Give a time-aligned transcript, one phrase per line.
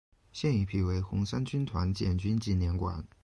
[0.31, 3.05] 现已辟为红三军团建军纪念馆。